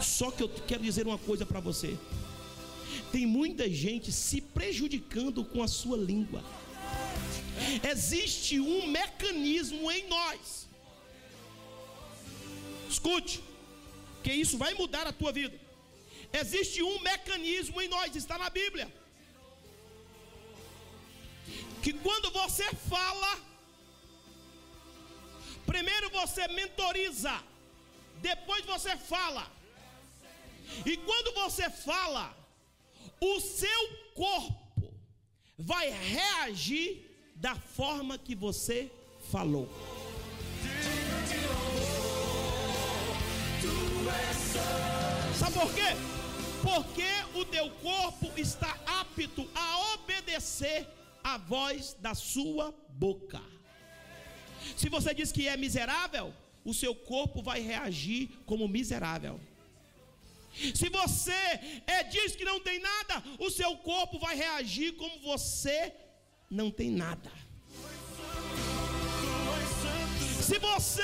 [0.02, 1.98] Só que eu quero dizer uma coisa para você.
[3.12, 6.42] Tem muita gente se prejudicando com a sua língua.
[7.84, 10.73] Existe um mecanismo em nós.
[12.94, 13.44] Escute,
[14.24, 15.58] que isso vai mudar a tua vida.
[16.42, 18.88] Existe um mecanismo em nós, está na Bíblia.
[21.84, 23.32] Que quando você fala,
[25.66, 27.36] primeiro você mentoriza,
[28.30, 29.46] depois você fala.
[30.86, 32.26] E quando você fala,
[33.20, 33.82] o seu
[34.16, 34.94] corpo
[35.58, 36.90] vai reagir
[37.36, 38.92] da forma que você
[39.32, 39.68] falou.
[45.38, 45.96] Sabe por quê?
[46.62, 50.88] Porque o teu corpo está apto a obedecer
[51.24, 53.42] a voz da sua boca.
[54.78, 56.34] Se você diz que é miserável,
[56.64, 59.40] o seu corpo vai reagir como miserável.
[60.76, 61.32] Se você
[61.88, 65.94] é, diz que não tem nada, o seu corpo vai reagir como você
[66.50, 67.32] não tem nada.
[70.44, 71.02] Se você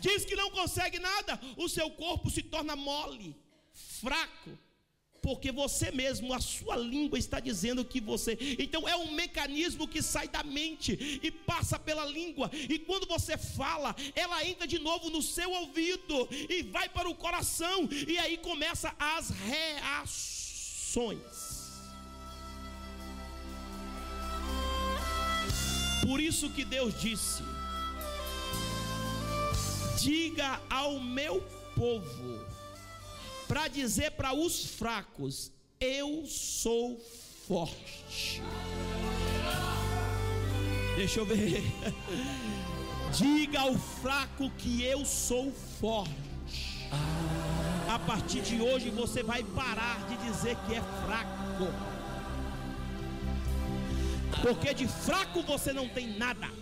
[0.00, 3.34] diz que não consegue nada, o seu corpo se torna mole,
[4.00, 4.58] fraco,
[5.22, 8.36] porque você mesmo, a sua língua está dizendo que você.
[8.58, 13.38] Então é um mecanismo que sai da mente e passa pela língua, e quando você
[13.38, 18.36] fala, ela entra de novo no seu ouvido e vai para o coração, e aí
[18.36, 21.20] começa as reações.
[26.02, 27.42] Por isso que Deus disse:
[30.02, 31.40] Diga ao meu
[31.76, 32.44] povo
[33.46, 36.98] para dizer para os fracos: Eu sou
[37.46, 38.42] forte.
[40.96, 41.62] Deixa eu ver.
[43.16, 46.10] Diga ao fraco que eu sou forte.
[47.88, 51.72] A partir de hoje você vai parar de dizer que é fraco.
[54.42, 56.61] Porque de fraco você não tem nada.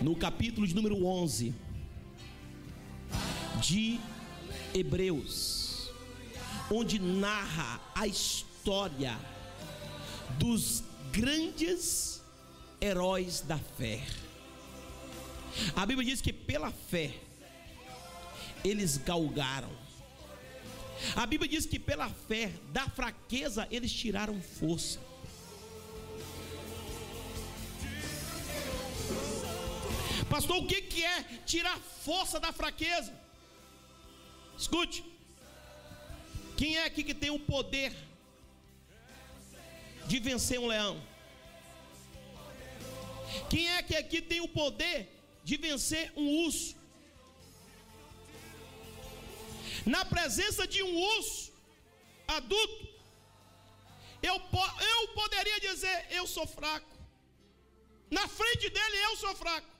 [0.00, 1.54] no capítulo de número 11,
[3.60, 3.98] de
[4.72, 5.90] Hebreus,
[6.70, 9.18] onde narra a história
[10.38, 12.22] dos grandes
[12.80, 14.04] heróis da fé.
[15.74, 17.14] A Bíblia diz que pela fé
[18.64, 19.70] eles galgaram.
[21.16, 25.00] A Bíblia diz que pela fé, da fraqueza, eles tiraram força.
[30.30, 33.12] Pastor, o que, que é tirar força da fraqueza?
[34.58, 35.04] Escute.
[36.56, 37.92] Quem é aqui que tem o poder
[40.06, 41.00] de vencer um leão?
[43.48, 45.08] Quem é que aqui tem o poder
[45.44, 46.76] de vencer um urso?
[49.86, 51.52] Na presença de um urso
[52.26, 52.88] adulto,
[54.22, 54.34] eu,
[54.92, 56.90] eu poderia dizer: Eu sou fraco.
[58.10, 59.77] Na frente dele, eu sou fraco.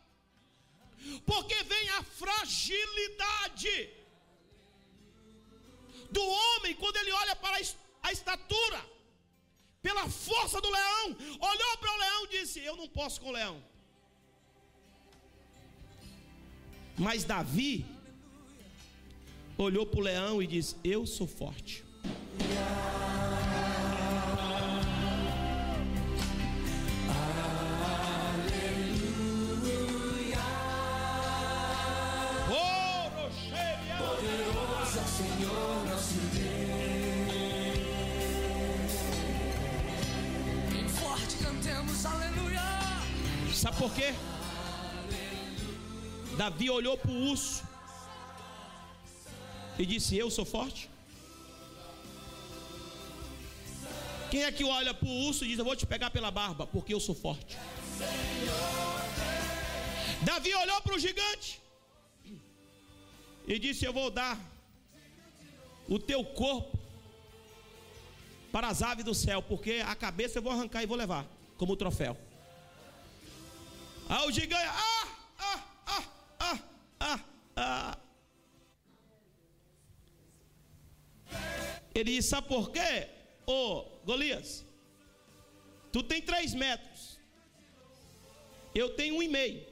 [1.24, 3.90] Porque vem a fragilidade
[6.10, 7.56] do homem quando ele olha para
[8.02, 8.84] a estatura,
[9.82, 13.32] pela força do leão, olhou para o leão e disse: Eu não posso com o
[13.32, 13.62] leão.
[16.96, 17.86] Mas Davi
[19.56, 21.84] olhou para o leão e disse: Eu sou forte.
[22.38, 22.97] Sabe
[43.88, 44.14] por quê?
[46.36, 47.64] Davi olhou para o urso
[49.78, 50.90] e disse: Eu sou forte.
[54.30, 56.66] Quem é que olha para o urso e diz: Eu vou te pegar pela barba,
[56.66, 57.56] porque eu sou forte?
[60.22, 61.60] Davi olhou para o gigante
[63.46, 64.38] e disse: Eu vou dar
[65.88, 66.78] o teu corpo
[68.52, 71.26] para as aves do céu, porque a cabeça eu vou arrancar e vou levar
[71.56, 72.27] como troféu.
[74.08, 76.04] Ah, o gigante, ah, ah, ah,
[76.40, 76.60] ah,
[77.00, 77.20] ah,
[77.56, 77.98] ah.
[81.94, 83.08] Ele disse, sabe por quê?
[83.46, 84.64] Ô, oh, Golias,
[85.92, 87.18] tu tem três metros,
[88.74, 89.66] eu tenho um e meio.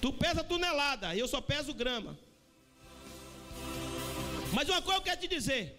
[0.00, 2.18] Tu pesa tonelada, eu só peso grama.
[4.52, 5.78] Mas uma coisa eu quero te dizer: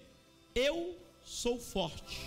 [0.55, 2.21] eu sou forte.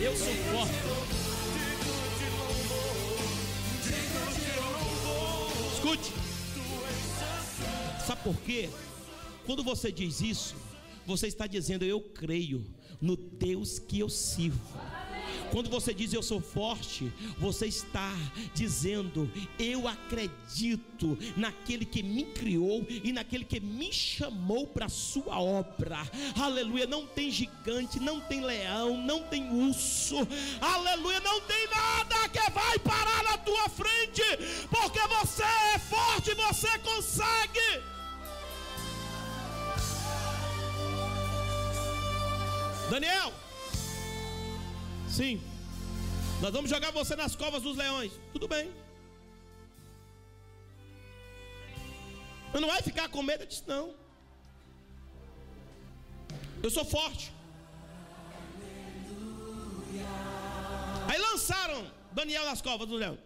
[0.00, 0.74] Eu sou forte.
[5.74, 6.12] Escute.
[8.06, 8.68] Sabe por quê?
[9.46, 10.54] Quando você diz isso,
[11.06, 12.64] você está dizendo: Eu creio
[13.00, 14.78] no Deus que eu sirvo.
[15.54, 18.12] Quando você diz eu sou forte, você está
[18.52, 25.38] dizendo eu acredito naquele que me criou e naquele que me chamou para a sua
[25.38, 25.98] obra.
[26.36, 30.16] Aleluia, não tem gigante, não tem leão, não tem urso.
[30.60, 34.24] Aleluia, não tem nada que vai parar na tua frente,
[34.68, 37.80] porque você é forte, você consegue.
[42.90, 43.32] Daniel,
[45.16, 45.40] Sim.
[46.42, 48.12] Nós vamos jogar você nas covas dos leões.
[48.32, 48.72] Tudo bem.
[52.52, 53.44] Mas não vai ficar com medo?
[53.44, 53.94] Eu disse, não.
[56.60, 57.32] Eu sou forte.
[61.08, 63.20] Aí lançaram Daniel nas covas dos leões.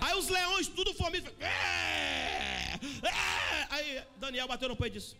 [0.00, 1.30] Aí os leões, tudo faminto.
[1.38, 2.78] É,
[3.12, 3.66] é.
[3.68, 5.16] Aí Daniel bateu no peito e disse: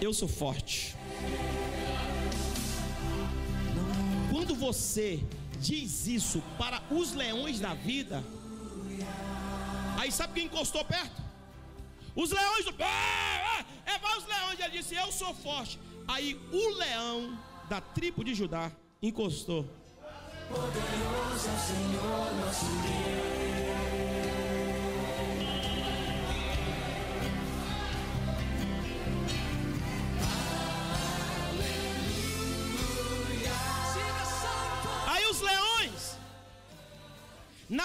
[0.00, 0.94] Eu sou forte.
[4.30, 5.20] Quando você
[5.60, 8.22] diz isso para os leões da vida,
[9.98, 11.22] aí sabe quem encostou perto?
[12.14, 12.82] Os leões do.
[12.82, 14.58] É, é, é vai os leões.
[14.58, 15.78] Ele disse: Eu sou forte.
[16.08, 17.38] Aí o leão
[17.68, 19.66] da tribo de Judá encostou.
[20.48, 23.65] Poderoso é Senhor nosso Deus.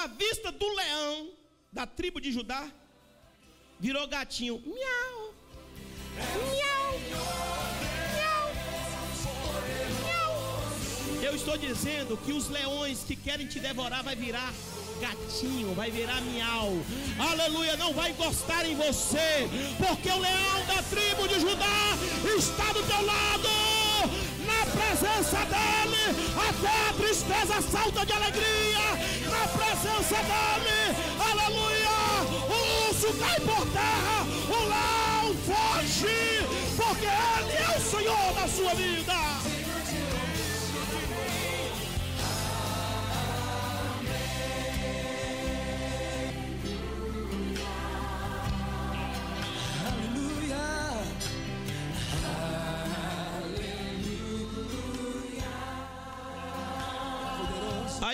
[0.01, 1.29] Na vista do leão
[1.71, 2.67] da tribo de Judá,
[3.79, 4.59] virou gatinho.
[4.65, 5.33] Miau.
[6.15, 6.99] Miau.
[8.15, 8.51] Miau.
[11.21, 14.51] Eu estou dizendo que os leões que querem te devorar vai virar
[14.99, 16.71] gatinho, vai virar miau.
[17.19, 19.47] Aleluia, não vai encostar em você,
[19.77, 21.95] porque o leão da tribo de Judá
[22.35, 23.60] está do teu lado
[25.01, 28.85] presença dele, até a tristeza salta de alegria,
[29.31, 31.89] na presença dele, aleluia,
[32.47, 36.45] o urso cai por terra, o leão foge,
[36.77, 39.40] porque ele é o Senhor da sua vida.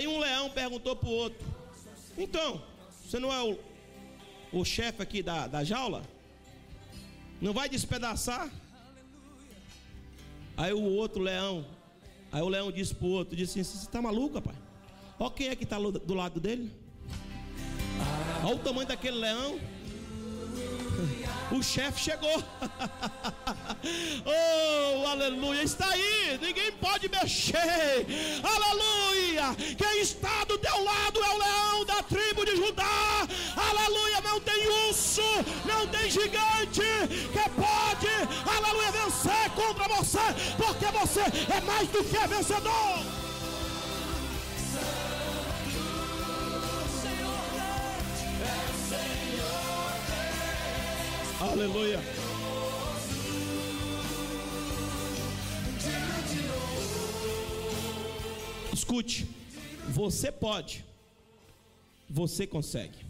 [0.06, 1.48] Leão perguntou para o outro:
[2.18, 2.62] Então,
[3.04, 3.58] você não é o,
[4.52, 6.04] o chefe aqui da, da jaula?
[7.42, 8.52] Não vai despedaçar?
[10.56, 11.66] Aí o outro leão,
[12.32, 14.58] aí o leão disse para o outro: disse assim, Você está maluco, rapaz?
[15.20, 16.72] Olha quem é que está do lado dele.
[18.44, 19.60] Olha o tamanho daquele leão.
[21.52, 22.44] O chefe chegou.
[24.26, 25.64] oh, aleluia.
[25.64, 26.38] Está aí.
[26.42, 28.06] Ninguém pode mexer.
[28.44, 29.56] Aleluia.
[29.78, 33.28] Quem está do teu lado é o leão da tribo de Judá.
[33.56, 34.22] Aleluia.
[34.22, 35.22] Não tem urso.
[35.66, 36.82] Não tem gigante
[37.32, 38.08] que pode,
[38.46, 40.20] aleluia, vencer contra você.
[40.58, 41.22] Porque você
[41.54, 43.18] é mais do que vencedor.
[51.40, 52.00] Aleluia.
[58.74, 59.28] Escute,
[59.88, 60.84] você pode,
[62.10, 63.06] você consegue.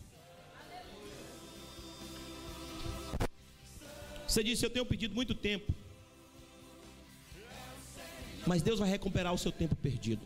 [4.27, 5.73] Você disse: Eu tenho pedido muito tempo,
[8.45, 10.21] mas Deus vai recuperar o seu tempo perdido.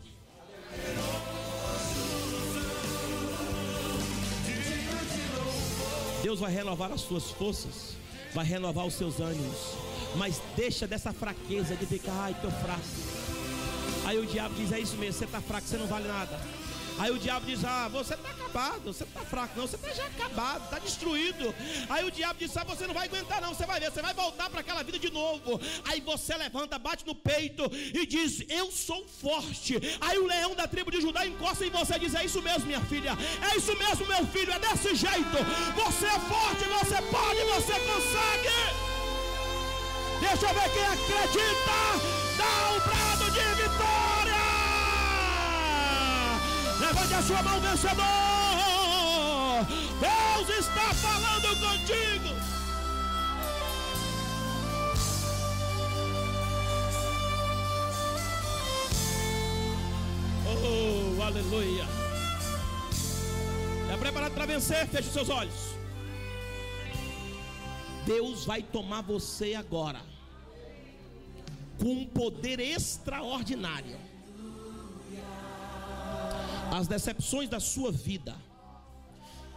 [6.22, 7.96] Deus vai renovar as suas forças,
[8.32, 9.58] vai renovar os seus ânimos.
[10.16, 12.82] Mas deixa dessa fraqueza de ficar, ai, tô fraco.
[14.04, 16.38] Aí o diabo diz: É isso mesmo, você está fraco, você não vale nada.
[16.98, 19.92] Aí o diabo diz: Ah, você está acabado, você não está fraco, não, você está
[19.92, 21.54] já acabado, está destruído.
[21.88, 24.14] Aí o diabo diz: Ah, você não vai aguentar, não, você vai ver, você vai
[24.14, 25.60] voltar para aquela vida de novo.
[25.88, 29.78] Aí você levanta, bate no peito e diz: Eu sou forte.
[30.00, 32.66] Aí o leão da tribo de Judá encosta em você e diz: É isso mesmo,
[32.66, 33.16] minha filha,
[33.50, 35.38] é isso mesmo, meu filho, é desse jeito.
[35.74, 38.92] Você é forte, você pode, você consegue.
[40.20, 42.22] Deixa eu ver quem acredita.
[42.38, 44.01] Dá um brado de vitória.
[47.02, 48.04] Levante a sua mão, vencedor.
[49.98, 52.28] Deus está falando contigo.
[60.46, 61.84] Oh, aleluia.
[63.82, 64.86] Está preparado para vencer?
[64.86, 65.74] Feche os seus olhos.
[68.06, 70.00] Deus vai tomar você agora
[71.80, 74.11] com um poder extraordinário
[76.72, 78.34] as decepções da sua vida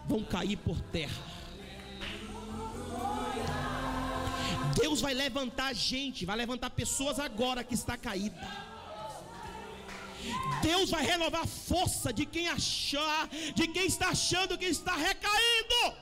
[0.06, 1.24] vão cair por terra.
[4.80, 8.46] Deus vai levantar gente, vai levantar pessoas agora que está caída.
[10.62, 15.96] Deus vai renovar a força de quem achar, de quem está achando que está recaindo.